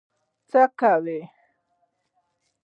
[0.49, 1.19] څه وکړی.